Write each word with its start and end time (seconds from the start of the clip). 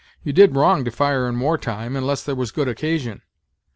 You 0.23 0.33
did 0.33 0.55
wrong 0.55 0.83
to 0.85 0.89
fire 0.89 1.29
in 1.29 1.39
war 1.39 1.59
time, 1.59 1.95
unless 1.95 2.23
there 2.23 2.33
was 2.33 2.49
good 2.51 2.67
occasion. 2.67 3.21